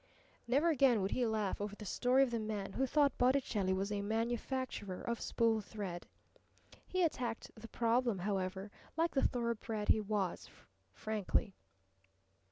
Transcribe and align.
Never 0.47 0.69
again 0.71 1.03
would 1.03 1.11
he 1.11 1.27
laugh 1.27 1.61
over 1.61 1.75
the 1.75 1.85
story 1.85 2.23
of 2.23 2.31
the 2.31 2.39
man 2.39 2.73
who 2.73 2.87
thought 2.87 3.19
Botticelli 3.19 3.71
was 3.71 3.91
a 3.91 4.01
manufacturer 4.01 4.99
of 4.99 5.21
spool 5.21 5.61
thread. 5.61 6.07
He 6.87 7.03
attacked 7.03 7.51
the 7.53 7.67
problem, 7.67 8.17
however, 8.17 8.71
like 8.97 9.11
the 9.11 9.27
thoroughbred 9.27 9.89
he 9.89 10.01
was 10.01 10.49
frankly. 10.91 11.53